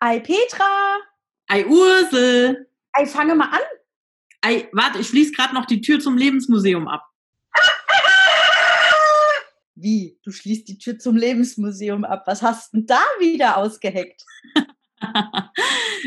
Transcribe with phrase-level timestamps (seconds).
[0.00, 0.98] Ei Petra!
[1.48, 2.68] Ei Ursel!
[2.92, 3.60] Ei, fange mal an!
[4.42, 7.04] Ei, warte, ich schließe gerade noch die Tür zum Lebensmuseum ab.
[9.74, 10.18] Wie?
[10.22, 12.22] Du schließt die Tür zum Lebensmuseum ab.
[12.26, 14.22] Was hast denn da wieder ausgeheckt?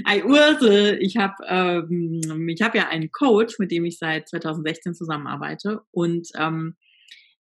[0.05, 4.96] Ei Ursel, ich habe ähm, ich hab ja einen Coach, mit dem ich seit 2016
[4.96, 5.82] zusammenarbeite.
[5.91, 6.77] Und ähm,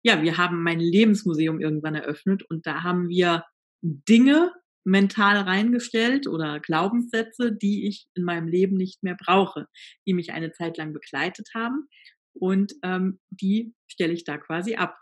[0.02, 3.46] ja, wir haben mein Lebensmuseum irgendwann eröffnet und da haben wir
[3.82, 4.54] Dinge
[4.84, 9.68] mental reingestellt oder Glaubenssätze, die ich in meinem Leben nicht mehr brauche,
[10.08, 11.88] die mich eine Zeit lang begleitet haben.
[12.34, 14.98] Und ähm, die stelle ich da quasi ab.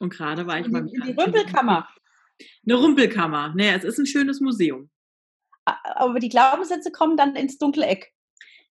[0.00, 0.80] Und gerade war ich mal.
[0.80, 1.88] In die Rümpelkammer.
[2.66, 3.54] Eine Rumpelkammer.
[3.56, 4.90] Naja, es ist ein schönes Museum.
[5.64, 8.12] Aber die Glaubenssätze kommen dann ins dunkle Eck.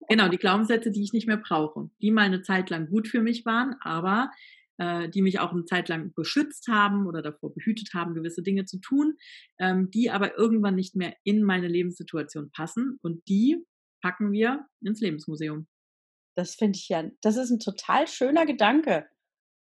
[0.09, 3.21] Genau, die Glaubenssätze, die ich nicht mehr brauche, die mal eine Zeit lang gut für
[3.21, 4.31] mich waren, aber
[4.81, 8.65] äh, die mich auch eine Zeit lang beschützt haben oder davor behütet haben, gewisse Dinge
[8.65, 9.15] zu tun,
[9.59, 13.63] ähm, die aber irgendwann nicht mehr in meine Lebenssituation passen und die
[14.01, 15.67] packen wir ins Lebensmuseum.
[16.35, 19.05] Das finde ich ja, das ist ein total schöner Gedanke.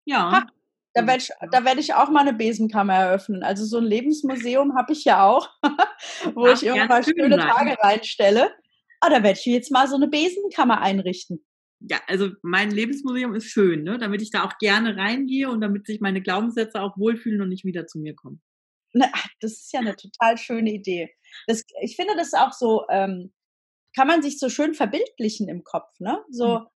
[0.05, 0.31] Ja.
[0.31, 0.47] Ha,
[0.95, 3.43] da werde ich, da werd ich auch mal eine Besenkammer eröffnen.
[3.43, 5.49] Also so ein Lebensmuseum habe ich ja auch,
[6.35, 7.49] wo Darf ich irgendwann schön schöne sein.
[7.49, 8.53] Tage reinstelle.
[9.01, 11.45] Ah, da werde ich jetzt mal so eine Besenkammer einrichten.
[11.91, 13.99] Ja, also mein Lebensmuseum ist schön, ne?
[13.99, 17.65] damit ich da auch gerne reingehe und damit sich meine Glaubenssätze auch wohlfühlen und nicht
[17.65, 18.41] wieder zu mir kommen.
[18.95, 21.11] Na, Das ist ja eine total schöne Idee.
[21.47, 23.33] Das, ich finde das auch so, ähm,
[23.97, 25.91] kann man sich so schön verbildlichen im Kopf.
[25.99, 26.19] Ne?
[26.31, 26.67] So, Mhm.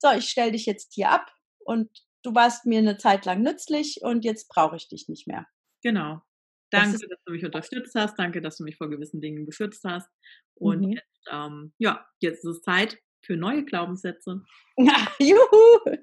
[0.00, 1.90] so, ich stelle dich jetzt hier ab und
[2.22, 5.46] du warst mir eine Zeit lang nützlich und jetzt brauche ich dich nicht mehr.
[5.82, 6.22] Genau.
[6.70, 8.18] Das Danke, ist- dass du mich unterstützt hast.
[8.18, 10.08] Danke, dass du mich vor gewissen Dingen beschützt hast.
[10.54, 10.92] Und Mhm.
[10.92, 14.42] jetzt, ähm, ja, jetzt ist es Zeit für neue Glaubenssätze.
[15.18, 15.96] Juhu!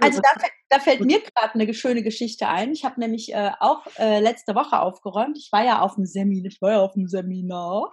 [0.00, 2.72] Also da, fällt- da fällt mir gerade eine schöne Geschichte ein.
[2.72, 5.36] Ich habe nämlich äh, auch äh, letzte Woche aufgeräumt.
[5.38, 7.92] Ich war ja auf dem Seminar, ich war ja auf dem Seminar.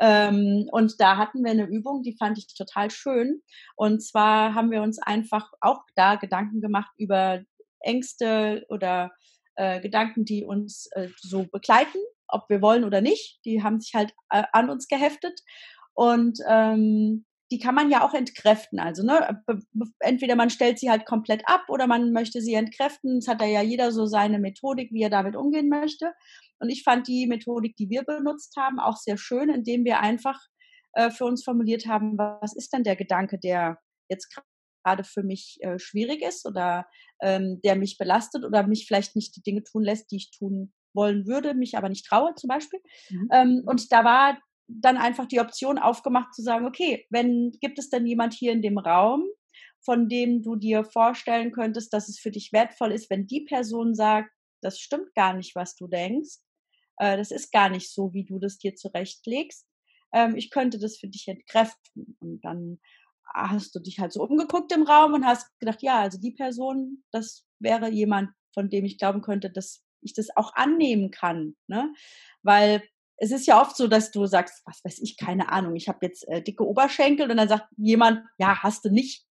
[0.00, 3.40] Ähm, und da hatten wir eine Übung, die fand ich total schön.
[3.76, 7.40] Und zwar haben wir uns einfach auch da Gedanken gemacht über
[7.80, 9.10] Ängste oder
[9.56, 11.98] äh, Gedanken, die uns äh, so begleiten,
[12.28, 13.40] ob wir wollen oder nicht.
[13.44, 15.40] Die haben sich halt äh, an uns geheftet.
[15.94, 18.78] Und ähm, die kann man ja auch entkräften.
[18.78, 19.42] Also ne,
[19.98, 23.18] entweder man stellt sie halt komplett ab oder man möchte sie entkräften.
[23.18, 26.12] Es hat da ja jeder so seine Methodik, wie er damit umgehen möchte.
[26.60, 30.38] Und ich fand die Methodik, die wir benutzt haben, auch sehr schön, indem wir einfach
[30.92, 33.78] äh, für uns formuliert haben, was ist denn der Gedanke, der
[34.08, 34.34] jetzt
[34.84, 36.86] gerade für mich äh, schwierig ist oder
[37.20, 40.72] ähm, der mich belastet oder mich vielleicht nicht die Dinge tun lässt, die ich tun
[40.94, 42.80] wollen würde, mich aber nicht traue zum Beispiel.
[43.10, 43.28] Mhm.
[43.32, 44.38] Ähm, und da war
[44.80, 48.62] dann einfach die Option aufgemacht zu sagen, okay, wenn gibt es denn jemand hier in
[48.62, 49.24] dem Raum,
[49.84, 53.94] von dem du dir vorstellen könntest, dass es für dich wertvoll ist, wenn die Person
[53.94, 54.30] sagt,
[54.62, 56.38] das stimmt gar nicht, was du denkst,
[56.98, 59.66] äh, das ist gar nicht so, wie du das dir zurechtlegst.
[60.12, 62.16] Ähm, ich könnte das für dich entkräften.
[62.20, 62.78] Und dann
[63.34, 67.04] hast du dich halt so umgeguckt im Raum und hast gedacht, ja, also die Person,
[67.10, 71.56] das wäre jemand, von dem ich glauben könnte, dass ich das auch annehmen kann.
[71.68, 71.92] Ne?
[72.42, 72.82] Weil
[73.20, 75.98] es ist ja oft so, dass du sagst, was weiß ich, keine Ahnung, ich habe
[76.02, 79.26] jetzt äh, dicke Oberschenkel und dann sagt jemand, ja, hast du nicht.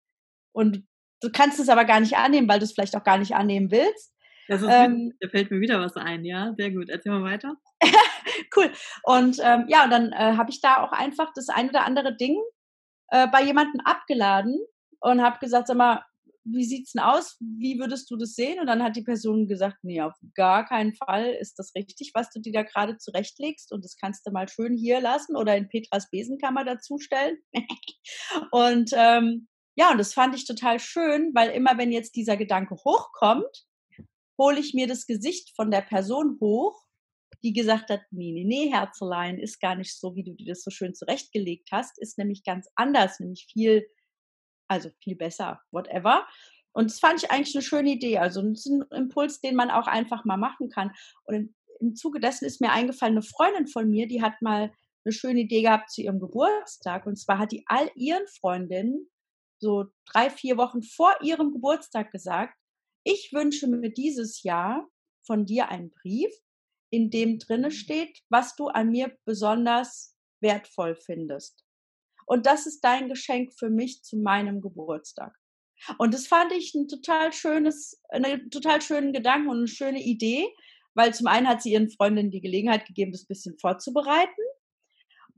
[0.52, 0.84] Und
[1.22, 3.70] du kannst es aber gar nicht annehmen, weil du es vielleicht auch gar nicht annehmen
[3.70, 4.12] willst.
[4.48, 6.52] Das ist Ähm, da fällt mir wieder was ein, ja.
[6.56, 6.88] Sehr gut.
[6.88, 7.54] Erzähl mal weiter.
[8.56, 8.72] cool.
[9.04, 12.16] Und ähm, ja, und dann äh, habe ich da auch einfach das ein oder andere
[12.16, 12.36] Ding
[13.10, 14.58] äh, bei jemandem abgeladen
[15.00, 16.04] und habe gesagt, sag mal,
[16.48, 17.36] wie sieht's denn aus?
[17.40, 18.60] Wie würdest du das sehen?
[18.60, 22.30] Und dann hat die Person gesagt, nee, auf gar keinen Fall ist das richtig, was
[22.30, 23.72] du dir da gerade zurechtlegst.
[23.72, 27.38] Und das kannst du mal schön hier lassen oder in Petras Besenkammer dazustellen.
[28.52, 32.76] und ähm, ja, und das fand ich total schön, weil immer wenn jetzt dieser Gedanke
[32.76, 33.66] hochkommt,
[34.38, 36.82] hole ich mir das Gesicht von der Person hoch,
[37.42, 40.62] die gesagt hat, nee, nee, nee, Herzelein, ist gar nicht so, wie du dir das
[40.62, 43.86] so schön zurechtgelegt hast, ist nämlich ganz anders, nämlich viel,
[44.68, 46.26] also viel besser, whatever.
[46.72, 48.18] Und das fand ich eigentlich eine schöne Idee.
[48.18, 48.54] Also ein
[48.90, 50.92] Impuls, den man auch einfach mal machen kann.
[51.24, 54.72] Und im, im Zuge dessen ist mir eingefallen, eine Freundin von mir, die hat mal
[55.04, 57.06] eine schöne Idee gehabt zu ihrem Geburtstag.
[57.06, 59.08] Und zwar hat die all ihren Freundinnen
[59.58, 62.54] so drei, vier Wochen vor ihrem Geburtstag gesagt,
[63.04, 64.86] ich wünsche mir dieses Jahr
[65.24, 66.32] von dir einen Brief,
[66.90, 71.65] in dem drinne steht, was du an mir besonders wertvoll findest.
[72.26, 75.34] Und das ist dein Geschenk für mich zu meinem Geburtstag.
[75.98, 80.46] Und das fand ich ein total schönes, einen total schönen Gedanken und eine schöne Idee,
[80.94, 84.42] weil zum einen hat sie ihren Freundinnen die Gelegenheit gegeben, das bisschen vorzubereiten.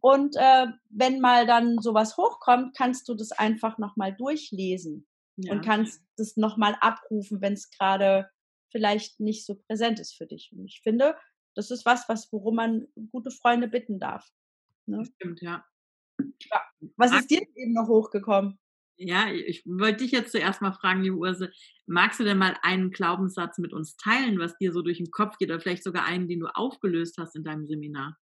[0.00, 5.06] Und äh, wenn mal dann sowas hochkommt, kannst du das einfach nochmal durchlesen
[5.36, 5.52] Ja.
[5.52, 8.30] und kannst das nochmal abrufen, wenn es gerade
[8.70, 10.52] vielleicht nicht so präsent ist für dich.
[10.52, 11.16] Und ich finde,
[11.54, 14.28] das ist was, was worum man gute Freunde bitten darf.
[14.86, 15.04] Ne?
[15.16, 15.64] Stimmt, ja.
[16.96, 18.58] Was ist dir eben noch hochgekommen?
[18.96, 21.52] Ja, ich wollte dich jetzt zuerst mal fragen, liebe Urse,
[21.86, 25.38] magst du denn mal einen Glaubenssatz mit uns teilen, was dir so durch den Kopf
[25.38, 28.18] geht oder vielleicht sogar einen, den du aufgelöst hast in deinem Seminar?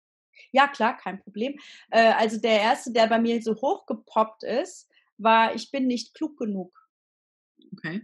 [0.50, 1.58] Ja, klar, kein Problem.
[1.90, 6.36] Äh, also der erste, der bei mir so hochgepoppt ist, war, ich bin nicht klug
[6.36, 6.76] genug.
[7.72, 8.02] Okay.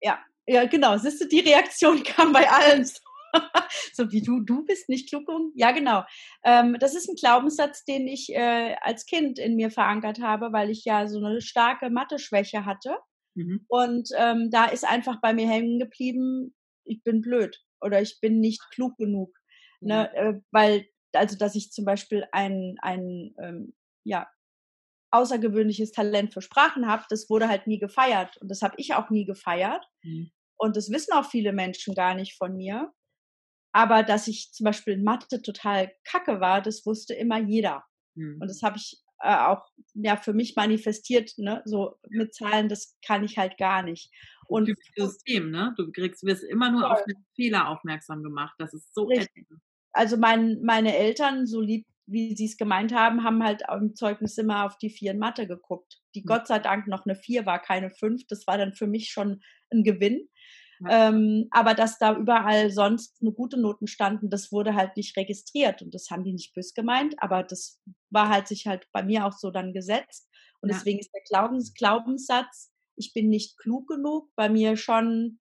[0.00, 0.96] Ja, ja, genau.
[0.98, 2.84] Siehst du, die Reaktion kam bei allen.
[2.84, 3.00] so
[4.10, 5.52] wie du, du bist nicht klug genug.
[5.54, 6.04] Ja, genau.
[6.44, 10.70] Ähm, das ist ein Glaubenssatz, den ich äh, als Kind in mir verankert habe, weil
[10.70, 12.96] ich ja so eine starke Mathe-Schwäche hatte.
[13.34, 13.64] Mhm.
[13.68, 18.40] Und ähm, da ist einfach bei mir hängen geblieben, ich bin blöd oder ich bin
[18.40, 19.34] nicht klug genug.
[19.80, 20.10] Ne?
[20.12, 20.18] Mhm.
[20.18, 23.74] Äh, weil, also dass ich zum Beispiel ein, ein ähm,
[24.04, 24.28] ja,
[25.10, 28.36] außergewöhnliches Talent für Sprachen habe, das wurde halt nie gefeiert.
[28.38, 29.86] Und das habe ich auch nie gefeiert.
[30.02, 30.30] Mhm.
[30.56, 32.92] Und das wissen auch viele Menschen gar nicht von mir.
[33.72, 37.84] Aber dass ich zum Beispiel in Mathe total kacke war, das wusste immer jeder.
[38.14, 38.38] Mhm.
[38.40, 41.62] Und das habe ich äh, auch ja für mich manifestiert, ne?
[41.64, 44.12] So mit Zahlen, das kann ich halt gar nicht.
[44.46, 45.74] Und System, ne?
[45.76, 46.90] Du kriegst, wirst immer nur voll.
[46.90, 48.54] auf den Fehler aufmerksam gemacht.
[48.58, 49.46] Das ist so ätzend.
[49.94, 54.36] Also mein, meine Eltern, so lieb wie sie es gemeint haben, haben halt im Zeugnis
[54.36, 56.00] immer auf die vier in Mathe geguckt.
[56.14, 56.26] Die mhm.
[56.26, 58.26] Gott sei Dank noch eine vier war, keine fünf.
[58.28, 59.40] Das war dann für mich schon
[59.70, 60.28] ein Gewinn.
[60.84, 61.08] Ja.
[61.08, 65.82] Ähm, aber dass da überall sonst eine gute Noten standen, das wurde halt nicht registriert.
[65.82, 67.80] Und das haben die nicht bös gemeint, aber das
[68.10, 70.28] war halt sich halt bei mir auch so dann gesetzt.
[70.60, 70.76] Und ja.
[70.76, 75.40] deswegen ist der Glaubens Glaubenssatz, ich bin nicht klug genug, bei mir schon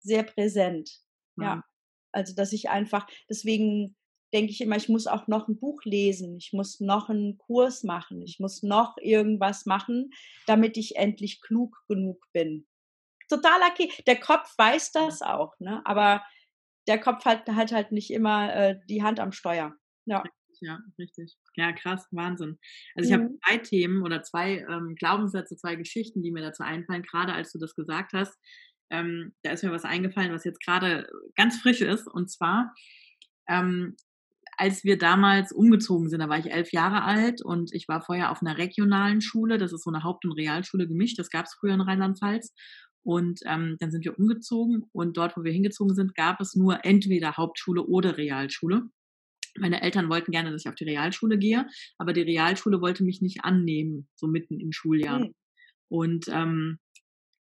[0.00, 0.90] sehr präsent.
[1.36, 1.44] Ja.
[1.44, 1.64] ja.
[2.12, 3.96] Also, dass ich einfach, deswegen
[4.32, 7.82] denke ich immer, ich muss auch noch ein Buch lesen, ich muss noch einen Kurs
[7.82, 10.10] machen, ich muss noch irgendwas machen,
[10.46, 12.66] damit ich endlich klug genug bin.
[13.30, 13.90] Total okay.
[14.06, 15.80] Der Kopf weiß das auch, ne?
[15.84, 16.22] aber
[16.88, 19.74] der Kopf hat, hat halt nicht immer äh, die Hand am Steuer.
[20.06, 20.22] Ja.
[20.62, 21.38] Ja, richtig.
[21.54, 22.58] Ja, krass, Wahnsinn.
[22.94, 23.22] Also ich mhm.
[23.22, 27.52] habe zwei Themen oder zwei ähm, Glaubenssätze, zwei Geschichten, die mir dazu einfallen, gerade als
[27.52, 28.36] du das gesagt hast.
[28.90, 32.06] Ähm, da ist mir was eingefallen, was jetzt gerade ganz frisch ist.
[32.06, 32.74] Und zwar
[33.48, 33.96] ähm,
[34.60, 38.30] als wir damals umgezogen sind, da war ich elf Jahre alt und ich war vorher
[38.30, 41.54] auf einer regionalen Schule, das ist so eine Haupt- und Realschule gemischt, das gab es
[41.58, 42.52] früher in Rheinland-Pfalz.
[43.02, 46.84] Und ähm, dann sind wir umgezogen und dort, wo wir hingezogen sind, gab es nur
[46.84, 48.82] entweder Hauptschule oder Realschule.
[49.58, 51.66] Meine Eltern wollten gerne, dass ich auf die Realschule gehe,
[51.98, 55.20] aber die Realschule wollte mich nicht annehmen, so mitten im Schuljahr.
[55.20, 55.34] Mhm.
[55.88, 56.78] Und ähm,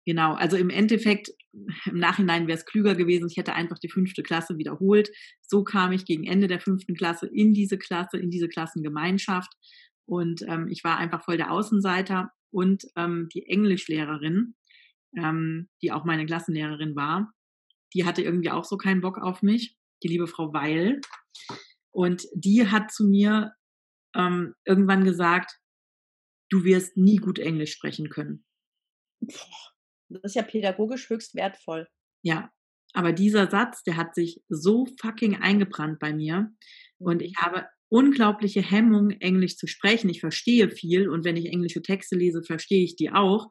[0.04, 4.22] Genau, also im Endeffekt, im Nachhinein wäre es klüger gewesen, ich hätte einfach die fünfte
[4.22, 5.10] Klasse wiederholt.
[5.42, 9.52] So kam ich gegen Ende der fünften Klasse in diese Klasse, in diese Klassengemeinschaft.
[10.04, 12.30] Und ähm, ich war einfach voll der Außenseiter.
[12.50, 14.54] Und ähm, die Englischlehrerin,
[15.16, 17.32] ähm, die auch meine Klassenlehrerin war,
[17.94, 21.00] die hatte irgendwie auch so keinen Bock auf mich, die liebe Frau Weil.
[21.90, 23.52] Und die hat zu mir
[24.16, 25.58] ähm, irgendwann gesagt,
[26.50, 28.44] du wirst nie gut Englisch sprechen können.
[29.20, 31.88] Das ist ja pädagogisch höchst wertvoll.
[32.22, 32.50] Ja,
[32.92, 36.50] aber dieser Satz, der hat sich so fucking eingebrannt bei mir.
[36.98, 37.26] Und mhm.
[37.26, 40.08] ich habe unglaubliche Hemmung, Englisch zu sprechen.
[40.08, 43.48] Ich verstehe viel und wenn ich englische Texte lese, verstehe ich die auch.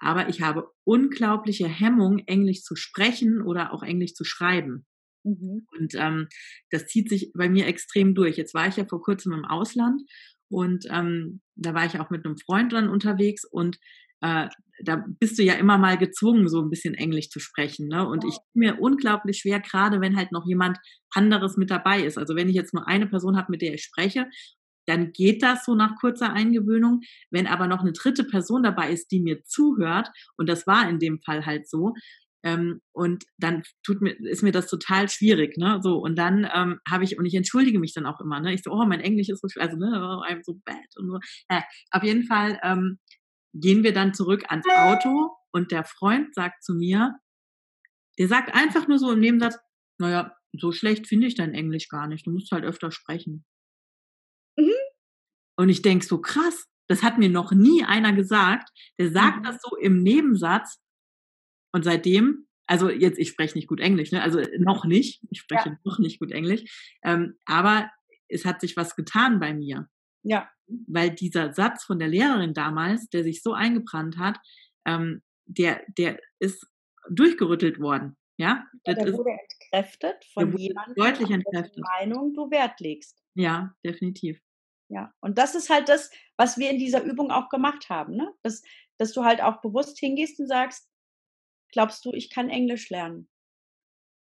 [0.00, 4.86] Aber ich habe unglaubliche Hemmung, Englisch zu sprechen oder auch Englisch zu schreiben.
[5.24, 5.66] Mhm.
[5.78, 6.28] Und ähm,
[6.70, 8.36] das zieht sich bei mir extrem durch.
[8.36, 10.02] Jetzt war ich ja vor kurzem im Ausland
[10.48, 13.78] und ähm, da war ich auch mit einem Freund dann unterwegs und
[14.22, 14.48] äh,
[14.82, 17.88] da bist du ja immer mal gezwungen, so ein bisschen Englisch zu sprechen.
[17.88, 18.06] Ne?
[18.06, 20.78] Und ich mir unglaublich schwer, gerade wenn halt noch jemand
[21.10, 22.16] anderes mit dabei ist.
[22.16, 24.26] Also wenn ich jetzt nur eine Person habe, mit der ich spreche,
[24.86, 27.00] dann geht das so nach kurzer Eingewöhnung.
[27.30, 30.98] Wenn aber noch eine dritte Person dabei ist, die mir zuhört, und das war in
[30.98, 31.94] dem Fall halt so,
[32.42, 35.80] ähm, und dann tut mir, ist mir das total schwierig, ne?
[35.82, 38.54] So, und dann ähm, habe ich, und ich entschuldige mich dann auch immer, ne?
[38.54, 41.10] Ich so, oh, mein Englisch ist so schwer, also, ne, oh, I'm so bad und
[41.10, 41.18] so.
[41.48, 41.60] Äh,
[41.90, 42.98] auf jeden Fall ähm,
[43.52, 47.14] gehen wir dann zurück ans Auto und der Freund sagt zu mir,
[48.18, 49.58] der sagt einfach nur so im Nebensatz,
[49.98, 53.44] naja, so schlecht finde ich dein Englisch gar nicht, du musst halt öfter sprechen.
[55.60, 58.70] Und ich denk so, krass, das hat mir noch nie einer gesagt.
[58.98, 59.42] Der sagt mhm.
[59.42, 60.80] das so im Nebensatz
[61.74, 64.22] und seitdem, also jetzt, ich spreche nicht gut Englisch, ne?
[64.22, 65.78] also noch nicht, ich spreche ja.
[65.84, 67.90] noch nicht gut Englisch, ähm, aber
[68.28, 69.86] es hat sich was getan bei mir.
[70.22, 70.48] Ja.
[70.86, 74.38] Weil dieser Satz von der Lehrerin damals, der sich so eingebrannt hat,
[74.86, 76.66] ähm, der, der ist
[77.10, 78.16] durchgerüttelt worden.
[78.38, 79.36] Ja, ja der ist, wurde
[79.72, 81.84] entkräftet von jemandem, deutlich entkräftet.
[81.98, 83.22] Meinung du Wert legst.
[83.34, 84.40] Ja, definitiv.
[84.90, 88.34] Ja, und das ist halt das, was wir in dieser Übung auch gemacht haben, ne?
[88.42, 88.62] Dass,
[88.98, 90.88] dass du halt auch bewusst hingehst und sagst,
[91.72, 93.28] glaubst du, ich kann Englisch lernen?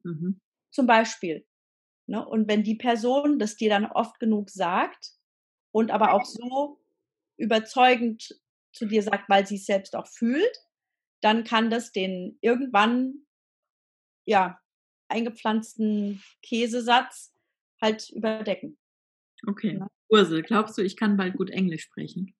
[0.05, 0.41] Mhm.
[0.71, 1.47] Zum Beispiel.
[2.07, 2.27] Ne?
[2.27, 5.13] Und wenn die Person das dir dann oft genug sagt,
[5.75, 6.81] und aber auch so
[7.37, 8.41] überzeugend
[8.73, 10.57] zu dir sagt, weil sie es selbst auch fühlt,
[11.21, 13.27] dann kann das den irgendwann
[14.25, 14.61] ja
[15.09, 17.35] eingepflanzten Käsesatz
[17.83, 18.79] halt überdecken.
[19.47, 19.79] Okay.
[19.79, 19.89] Ja.
[20.09, 22.35] Ursel, glaubst du, ich kann bald gut Englisch sprechen?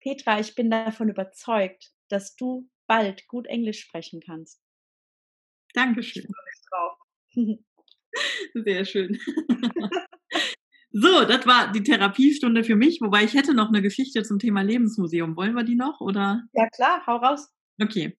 [0.00, 4.60] Petra, ich bin davon überzeugt, dass du bald gut Englisch sprechen kannst.
[5.72, 6.26] Dankeschön.
[8.54, 9.18] Sehr schön.
[10.96, 14.62] So, das war die Therapiestunde für mich, wobei ich hätte noch eine Geschichte zum Thema
[14.62, 15.36] Lebensmuseum.
[15.36, 16.44] Wollen wir die noch oder?
[16.52, 17.52] Ja klar, hau raus.
[17.82, 18.16] Okay.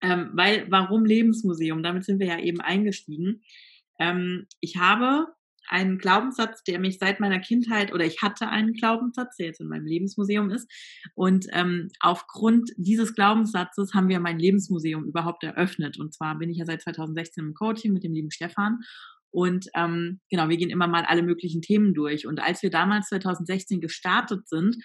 [0.00, 1.80] Ähm, weil, warum Lebensmuseum?
[1.84, 3.44] Damit sind wir ja eben eingestiegen.
[4.00, 5.28] Ähm, ich habe
[5.68, 9.68] einen Glaubenssatz, der mich seit meiner Kindheit oder ich hatte einen Glaubenssatz, der jetzt in
[9.68, 10.70] meinem Lebensmuseum ist.
[11.14, 15.98] Und ähm, aufgrund dieses Glaubenssatzes haben wir mein Lebensmuseum überhaupt eröffnet.
[15.98, 18.80] Und zwar bin ich ja seit 2016 im Coaching mit dem lieben Stefan.
[19.30, 22.26] Und ähm, genau, wir gehen immer mal alle möglichen Themen durch.
[22.26, 24.76] Und als wir damals 2016 gestartet sind,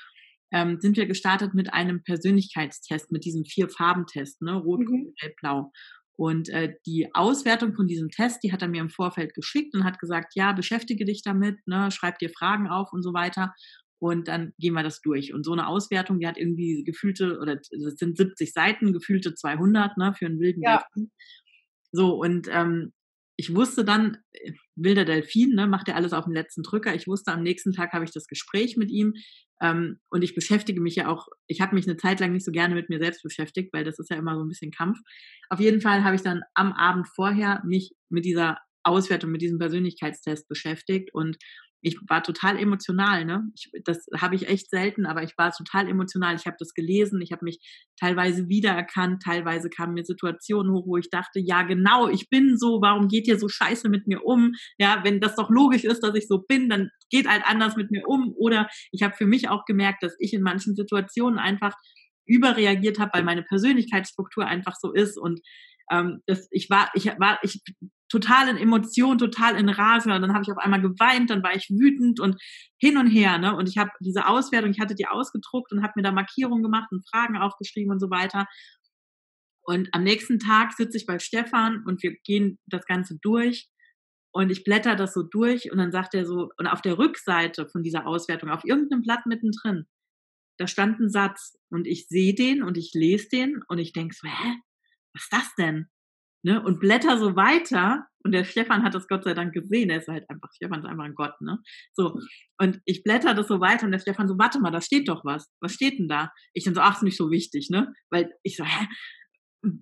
[0.51, 4.53] ähm, sind wir gestartet mit einem Persönlichkeitstest, mit diesem Vier-Farben-Test, ne?
[4.53, 4.85] Rot, mhm.
[4.85, 5.71] Grün, Gelb, Blau.
[6.17, 9.83] Und äh, die Auswertung von diesem Test, die hat er mir im Vorfeld geschickt und
[9.83, 13.53] hat gesagt, ja, beschäftige dich damit, ne, schreib dir Fragen auf und so weiter.
[13.99, 15.33] Und dann gehen wir das durch.
[15.33, 19.97] Und so eine Auswertung, die hat irgendwie gefühlte, oder das sind 70 Seiten, gefühlte 200
[19.97, 20.83] ne, für einen wilden ja.
[21.91, 22.93] So, und ähm,
[23.37, 26.93] ich wusste dann, äh, wilder Delfin, ne, macht er alles auf den letzten Drücker.
[26.95, 29.13] Ich wusste, am nächsten Tag habe ich das Gespräch mit ihm.
[29.61, 32.51] Ähm, und ich beschäftige mich ja auch, ich habe mich eine Zeit lang nicht so
[32.51, 34.97] gerne mit mir selbst beschäftigt, weil das ist ja immer so ein bisschen Kampf.
[35.49, 39.59] Auf jeden Fall habe ich dann am Abend vorher mich mit dieser Auswertung, mit diesem
[39.59, 41.37] Persönlichkeitstest beschäftigt und
[41.81, 43.43] ich war total emotional, ne?
[43.55, 46.35] Ich, das habe ich echt selten, aber ich war total emotional.
[46.35, 47.59] Ich habe das gelesen, ich habe mich
[47.99, 52.81] teilweise wiedererkannt, teilweise kamen mir Situationen hoch, wo ich dachte, ja genau, ich bin so,
[52.81, 54.53] warum geht ihr so scheiße mit mir um?
[54.77, 57.91] Ja, wenn das doch logisch ist, dass ich so bin, dann geht halt anders mit
[57.91, 58.33] mir um.
[58.35, 61.75] Oder ich habe für mich auch gemerkt, dass ich in manchen Situationen einfach
[62.25, 65.39] überreagiert habe, weil meine Persönlichkeitsstruktur einfach so ist und
[65.89, 67.61] ähm, das, ich war, ich war, ich
[68.09, 70.13] total in Emotionen, total in Rage.
[70.13, 72.41] Und dann habe ich auf einmal geweint, dann war ich wütend und
[72.79, 73.37] hin und her.
[73.37, 73.55] Ne?
[73.55, 76.89] Und ich habe diese Auswertung, ich hatte die ausgedruckt und habe mir da Markierungen gemacht
[76.91, 78.47] und Fragen aufgeschrieben und so weiter.
[79.63, 83.67] Und am nächsten Tag sitze ich bei Stefan und wir gehen das Ganze durch.
[84.31, 87.67] Und ich blätter das so durch und dann sagt er so, und auf der Rückseite
[87.67, 89.85] von dieser Auswertung, auf irgendeinem Blatt mittendrin,
[90.57, 94.15] da stand ein Satz und ich sehe den und ich lese den und ich denke
[94.15, 94.53] so, hä,
[95.13, 95.87] was ist das denn?
[96.47, 96.63] Ne?
[96.63, 98.07] Und blätter so weiter.
[98.23, 99.89] Und der Stefan hat das Gott sei Dank gesehen.
[99.89, 101.59] Er ist halt einfach, Stefan ist einfach ein Gott, ne?
[101.93, 102.17] So.
[102.57, 105.25] Und ich blätter das so weiter und der Stefan so, warte mal, da steht doch
[105.25, 105.51] was.
[105.59, 106.31] Was steht denn da?
[106.53, 107.93] Ich dann so, ach, ist nicht so wichtig, ne?
[108.09, 108.87] Weil ich so, hä?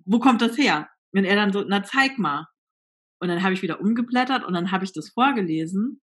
[0.06, 0.88] Wo kommt das her?
[1.12, 2.46] Und er dann so, na, zeig mal.
[3.20, 6.02] Und dann habe ich wieder umgeblättert und dann habe ich das vorgelesen.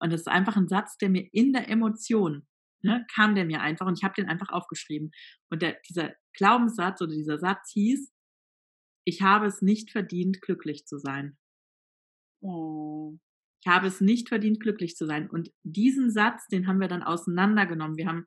[0.00, 2.46] Und das ist einfach ein Satz, der mir in der Emotion,
[2.82, 5.12] ne, kam der mir einfach und ich habe den einfach aufgeschrieben.
[5.50, 8.12] Und der, dieser Glaubenssatz oder dieser Satz hieß,
[9.08, 11.38] ich habe es nicht verdient, glücklich zu sein.
[12.42, 13.16] Oh.
[13.64, 15.30] Ich habe es nicht verdient, glücklich zu sein.
[15.30, 17.96] Und diesen Satz, den haben wir dann auseinandergenommen.
[17.96, 18.26] Wir haben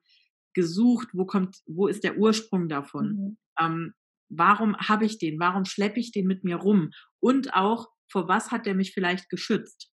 [0.55, 3.07] gesucht, wo kommt, wo ist der Ursprung davon?
[3.13, 3.37] Mhm.
[3.59, 3.93] Ähm,
[4.29, 5.39] warum habe ich den?
[5.39, 6.89] Warum schleppe ich den mit mir rum?
[7.19, 9.91] Und auch, vor was hat der mich vielleicht geschützt?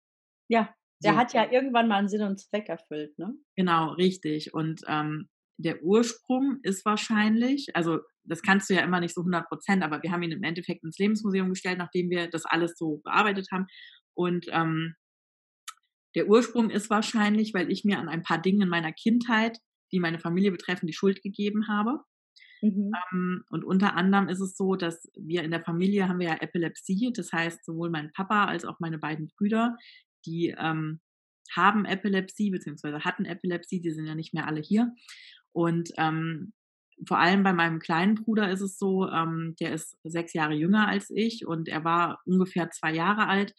[0.48, 1.18] Ja, der so.
[1.18, 3.34] hat ja irgendwann mal einen Sinn und Zweck erfüllt, ne?
[3.56, 4.54] Genau, richtig.
[4.54, 5.28] Und ähm,
[5.58, 10.02] der Ursprung ist wahrscheinlich, also das kannst du ja immer nicht so 100 Prozent, aber
[10.02, 13.66] wir haben ihn im Endeffekt ins Lebensmuseum gestellt, nachdem wir das alles so bearbeitet haben.
[14.14, 14.94] Und ähm,
[16.14, 19.58] der Ursprung ist wahrscheinlich, weil ich mir an ein paar Dingen in meiner Kindheit,
[19.92, 22.00] die meine Familie betreffen, die Schuld gegeben habe.
[22.62, 22.92] Mhm.
[23.12, 26.40] Ähm, und unter anderem ist es so, dass wir in der Familie haben wir ja
[26.40, 27.12] Epilepsie.
[27.14, 29.76] Das heißt, sowohl mein Papa als auch meine beiden Brüder,
[30.24, 31.00] die ähm,
[31.54, 34.94] haben Epilepsie beziehungsweise hatten Epilepsie, die sind ja nicht mehr alle hier.
[35.58, 36.52] Und ähm,
[37.04, 40.86] vor allem bei meinem kleinen Bruder ist es so, ähm, der ist sechs Jahre jünger
[40.86, 43.56] als ich und er war ungefähr zwei Jahre alt.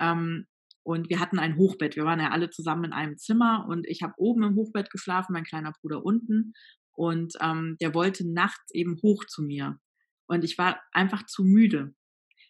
[0.00, 0.46] Ähm,
[0.84, 1.96] und wir hatten ein Hochbett.
[1.96, 5.34] Wir waren ja alle zusammen in einem Zimmer und ich habe oben im Hochbett geschlafen,
[5.34, 6.54] mein kleiner Bruder unten.
[6.94, 9.78] Und ähm, der wollte nachts eben hoch zu mir.
[10.26, 11.94] Und ich war einfach zu müde.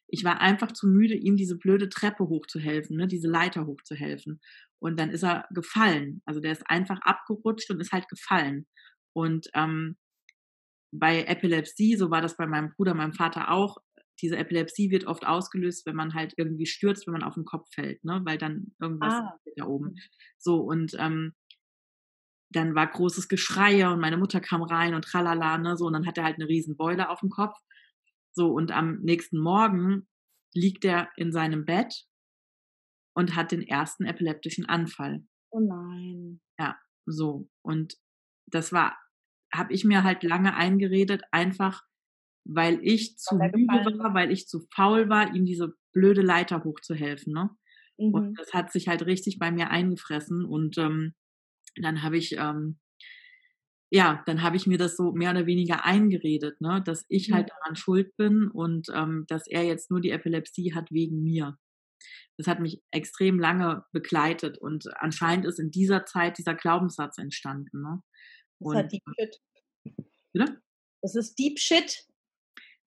[0.07, 4.41] Ich war einfach zu müde, ihm diese blöde Treppe hochzuhelfen, ne, diese Leiter hochzuhelfen.
[4.85, 6.21] Und dann ist er gefallen.
[6.27, 8.67] Also der ist einfach abgerutscht und ist halt gefallen.
[9.15, 9.97] Und ähm,
[10.93, 13.79] bei Epilepsie, so war das bei meinem Bruder, meinem Vater auch,
[14.21, 17.67] diese Epilepsie wird oft ausgelöst, wenn man halt irgendwie stürzt, wenn man auf den Kopf
[17.73, 18.21] fällt, ne?
[18.27, 19.39] weil dann irgendwas ah.
[19.57, 19.95] da oben.
[20.37, 21.33] So, und ähm,
[22.51, 26.07] dann war großes Geschrei und meine Mutter kam rein und tralala, ne, so, und dann
[26.07, 27.57] hat er halt eine riesen Beule auf dem Kopf.
[28.35, 30.07] So, und am nächsten Morgen
[30.53, 32.05] liegt er in seinem Bett
[33.15, 35.25] und hat den ersten epileptischen Anfall.
[35.51, 36.41] Oh nein.
[36.59, 37.49] Ja, So.
[37.63, 37.97] Und
[38.47, 38.99] das war,
[39.53, 41.85] habe ich mir halt lange eingeredet, einfach
[42.45, 47.33] weil ich zu müde war, weil ich zu faul war, ihm diese blöde Leiter hochzuhelfen.
[47.33, 47.51] Ne?
[47.99, 48.15] Mhm.
[48.15, 50.45] Und das hat sich halt richtig bei mir eingefressen.
[50.45, 51.15] Und ähm,
[51.81, 52.79] dann habe ich, ähm,
[53.91, 57.51] ja, dann habe ich mir das so mehr oder weniger eingeredet, ne, dass ich halt
[57.51, 61.57] daran schuld bin und ähm, dass er jetzt nur die Epilepsie hat wegen mir.
[62.37, 67.83] Das hat mich extrem lange begleitet und anscheinend ist in dieser Zeit dieser Glaubenssatz entstanden.
[67.83, 68.03] Ne?
[68.59, 69.41] Und, das ist halt Deep Shit.
[70.33, 70.63] Bitte?
[71.03, 72.07] Das ist Deep Shit.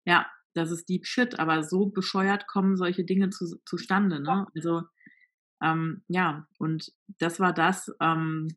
[0.04, 4.20] Ja, das ist Deep Shit, aber so bescheuert kommen solche Dinge zu, zustande.
[4.20, 4.46] Ne?
[4.54, 4.82] Also
[5.62, 8.48] ähm, ja, und das war das, ähm,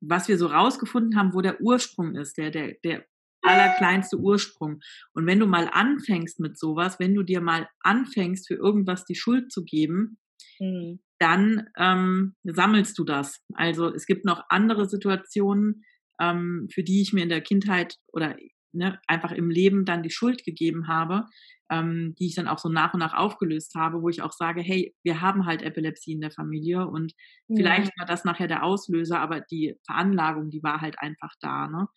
[0.00, 3.06] was wir so rausgefunden haben, wo der Ursprung ist, der, der, der
[3.44, 4.80] allerkleinste Ursprung.
[5.12, 9.14] Und wenn du mal anfängst mit sowas, wenn du dir mal anfängst, für irgendwas die
[9.14, 10.18] Schuld zu geben,
[10.58, 11.00] mhm.
[11.18, 13.40] dann ähm, sammelst du das.
[13.54, 15.84] Also es gibt noch andere Situationen,
[16.20, 18.36] ähm, für die ich mir in der Kindheit oder
[18.72, 21.26] ne, einfach im Leben dann die Schuld gegeben habe,
[21.70, 24.60] ähm, die ich dann auch so nach und nach aufgelöst habe, wo ich auch sage,
[24.60, 27.12] hey, wir haben halt Epilepsie in der Familie und
[27.48, 27.56] ja.
[27.56, 31.68] vielleicht war das nachher der Auslöser, aber die Veranlagung, die war halt einfach da.
[31.68, 31.88] Ne?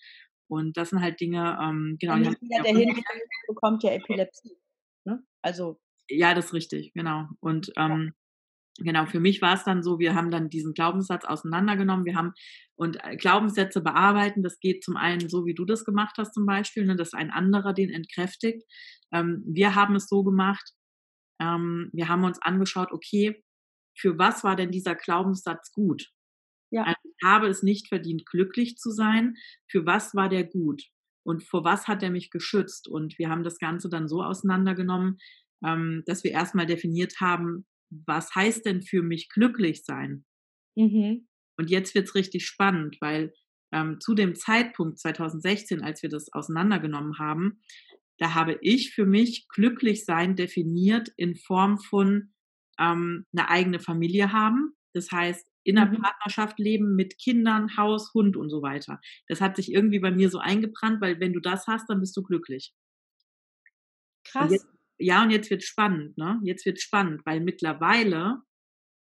[0.47, 2.15] Und das sind halt Dinge, ähm, genau.
[2.15, 3.01] Nicht jeder, der Hilfe
[3.47, 4.57] bekommt ja Epilepsie.
[5.05, 5.23] Ne?
[5.41, 5.79] Also.
[6.09, 7.27] Ja, das ist richtig, genau.
[7.41, 8.13] Und ähm,
[8.77, 12.05] genau, für mich war es dann so, wir haben dann diesen Glaubenssatz auseinandergenommen.
[12.05, 12.33] Wir haben
[12.75, 16.45] und äh, Glaubenssätze bearbeiten, das geht zum einen so, wie du das gemacht hast zum
[16.45, 18.63] Beispiel, ne, dass ein anderer den entkräftigt.
[19.11, 20.73] Ähm, wir haben es so gemacht,
[21.41, 23.43] ähm, wir haben uns angeschaut, okay,
[23.97, 26.09] für was war denn dieser Glaubenssatz gut?
[26.71, 26.83] Ja.
[26.83, 29.35] Also habe es nicht verdient, glücklich zu sein.
[29.69, 30.83] Für was war der gut?
[31.23, 32.87] Und vor was hat er mich geschützt?
[32.87, 35.17] Und wir haben das Ganze dann so auseinandergenommen,
[35.65, 40.25] ähm, dass wir erstmal definiert haben, was heißt denn für mich glücklich sein?
[40.75, 41.27] Mhm.
[41.57, 43.33] Und jetzt wird es richtig spannend, weil
[43.73, 47.59] ähm, zu dem Zeitpunkt 2016, als wir das auseinandergenommen haben,
[48.19, 52.33] da habe ich für mich glücklich sein definiert in Form von
[52.79, 54.73] ähm, eine eigene Familie haben.
[54.93, 56.01] Das heißt, in einer mhm.
[56.01, 59.01] Partnerschaft leben mit Kindern, Haus, Hund und so weiter.
[59.27, 62.15] Das hat sich irgendwie bei mir so eingebrannt, weil wenn du das hast, dann bist
[62.15, 62.73] du glücklich.
[64.23, 64.45] Krass.
[64.45, 66.39] Und jetzt, ja, und jetzt wird spannend, ne?
[66.43, 68.41] Jetzt wird spannend, weil mittlerweile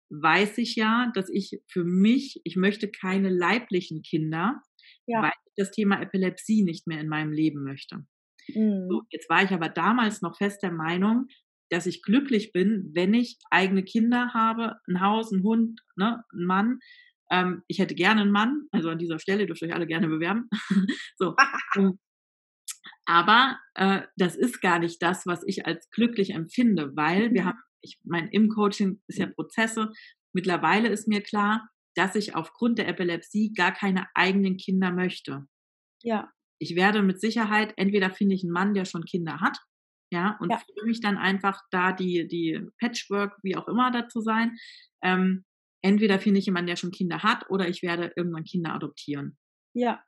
[0.10, 4.62] weiß ich ja, dass ich für mich, ich möchte keine leiblichen Kinder,
[5.06, 5.22] ja.
[5.22, 8.08] weil ich das Thema Epilepsie nicht mehr in meinem Leben möchte.
[8.48, 8.88] Mhm.
[8.90, 11.28] So, jetzt war ich aber damals noch fest der Meinung,
[11.70, 16.46] dass ich glücklich bin, wenn ich eigene Kinder habe, ein Haus, ein Hund, ne, ein
[16.46, 16.80] Mann.
[17.32, 20.08] Ähm, ich hätte gerne einen Mann, also an dieser Stelle dürft ihr euch alle gerne
[20.08, 20.50] bewerben.
[21.18, 21.36] so.
[23.06, 27.46] aber äh, das ist gar nicht das, was ich als glücklich empfinde, weil wir mhm.
[27.48, 29.92] haben, ich mein, im Coaching ist ja Prozesse.
[30.34, 35.46] Mittlerweile ist mir klar, dass ich aufgrund der Epilepsie gar keine eigenen Kinder möchte.
[36.02, 36.32] Ja.
[36.60, 39.58] Ich werde mit Sicherheit, entweder finde ich einen Mann, der schon Kinder hat,
[40.12, 40.58] ja, und ja.
[40.58, 44.58] freue mich dann einfach da die, die Patchwork, wie auch immer dazu sein.
[45.04, 45.46] Ähm,
[45.82, 49.38] entweder finde ich jemanden, der schon Kinder hat, oder ich werde irgendwann Kinder adoptieren.
[49.74, 50.04] Ja.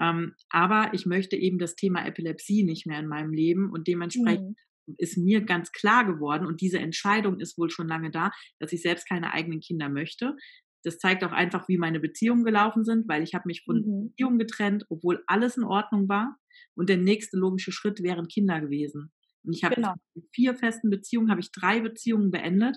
[0.00, 4.56] Ähm, aber ich möchte eben das Thema Epilepsie nicht mehr in meinem Leben und dementsprechend
[4.86, 4.94] mhm.
[4.98, 8.82] ist mir ganz klar geworden und diese Entscheidung ist wohl schon lange da, dass ich
[8.82, 10.36] selbst keine eigenen Kinder möchte.
[10.82, 14.08] Das zeigt auch einfach, wie meine Beziehungen gelaufen sind, weil ich habe mich von mhm.
[14.08, 16.36] Beziehungen getrennt, obwohl alles in Ordnung war.
[16.74, 19.12] Und der nächste logische Schritt wären Kinder gewesen.
[19.44, 19.94] Und ich habe genau.
[20.32, 22.76] vier festen Beziehungen, habe ich drei Beziehungen beendet,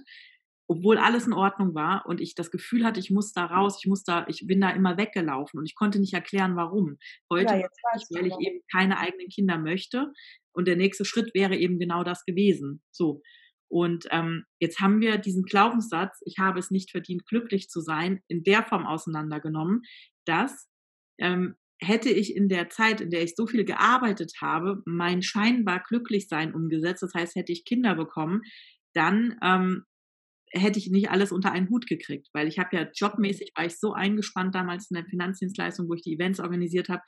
[0.68, 3.88] obwohl alles in Ordnung war und ich das Gefühl hatte, ich muss da raus, ich
[3.88, 6.98] muss da, ich bin da immer weggelaufen und ich konnte nicht erklären, warum.
[7.30, 10.12] Heute, ja, ich, weil ich eben keine eigenen Kinder möchte.
[10.54, 12.82] Und der nächste Schritt wäre eben genau das gewesen.
[12.92, 13.22] So.
[13.68, 18.22] Und ähm, jetzt haben wir diesen Glaubenssatz, ich habe es nicht verdient, glücklich zu sein,
[18.28, 19.82] in der Form auseinandergenommen,
[20.26, 20.70] dass
[21.18, 25.84] ähm, hätte ich in der Zeit, in der ich so viel gearbeitet habe, mein scheinbar
[25.88, 28.42] Glücklichsein umgesetzt, das heißt, hätte ich Kinder bekommen,
[28.94, 29.84] dann ähm,
[30.52, 33.80] hätte ich nicht alles unter einen Hut gekriegt, weil ich habe ja jobmäßig war ich
[33.80, 37.02] so eingespannt damals in der Finanzdienstleistung, wo ich die Events organisiert habe,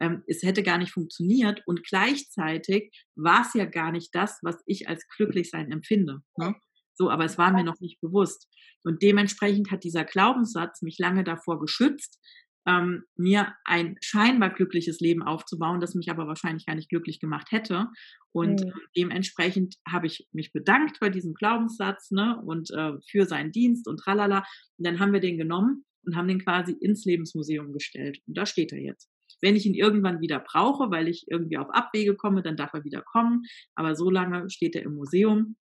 [0.00, 4.56] ähm, es hätte gar nicht funktioniert und gleichzeitig war es ja gar nicht das, was
[4.66, 6.20] ich als Glücklichsein empfinde.
[6.36, 6.54] Ne?
[6.94, 8.46] So, aber es war mir noch nicht bewusst.
[8.82, 12.18] Und dementsprechend hat dieser Glaubenssatz mich lange davor geschützt,
[12.66, 17.50] ähm, mir ein scheinbar glückliches Leben aufzubauen, das mich aber wahrscheinlich gar nicht glücklich gemacht
[17.50, 17.88] hätte.
[18.32, 18.72] Und mhm.
[18.96, 23.98] dementsprechend habe ich mich bedankt bei diesem Glaubenssatz ne, und äh, für seinen Dienst und
[23.98, 24.38] tralala.
[24.78, 28.20] Und dann haben wir den genommen und haben den quasi ins Lebensmuseum gestellt.
[28.26, 29.10] Und da steht er jetzt.
[29.40, 32.84] Wenn ich ihn irgendwann wieder brauche, weil ich irgendwie auf Abwege komme, dann darf er
[32.84, 33.42] wieder kommen.
[33.74, 35.56] Aber so lange steht er im Museum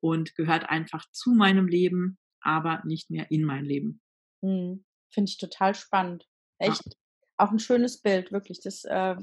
[0.00, 4.00] und gehört einfach zu meinem Leben, aber nicht mehr in mein Leben.
[4.42, 4.84] Mhm.
[5.12, 6.26] Finde ich total spannend.
[6.62, 6.92] Echt ja.
[7.38, 8.60] auch ein schönes Bild, wirklich.
[8.60, 9.16] Das, äh,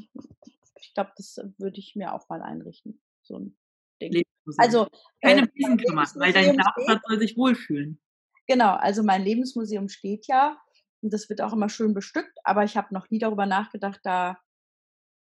[0.82, 3.02] ich glaube, das würde ich mir auch mal einrichten.
[3.22, 3.58] So ein
[4.02, 4.24] Ding.
[4.58, 4.88] Also
[5.22, 8.02] keine äh, Riesenkammer, weil dein Schlafplatz soll sich wohlfühlen.
[8.48, 10.60] Genau, also mein Lebensmuseum steht ja
[11.02, 14.40] und das wird auch immer schön bestückt, aber ich habe noch nie darüber nachgedacht, da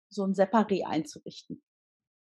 [0.09, 1.61] so ein Separé einzurichten.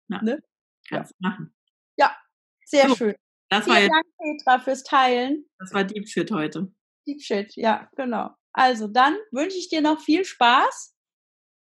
[0.08, 0.42] Ja, ne?
[0.88, 1.28] Kannst ja.
[1.28, 1.54] machen.
[1.98, 2.16] Ja,
[2.64, 3.16] sehr so, schön.
[3.48, 5.44] Das Vielen war jetzt, Dank, Petra, fürs Teilen.
[5.58, 6.72] Das war Deep Shit heute.
[7.06, 8.30] Deep Shit, ja, genau.
[8.56, 10.94] Also dann wünsche ich dir noch viel Spaß.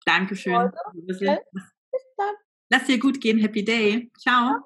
[0.05, 0.71] Dankeschön.
[0.93, 1.39] Bis dann.
[2.69, 3.39] Lass dir gut gehen.
[3.39, 4.11] Happy Day.
[4.19, 4.61] Ciao.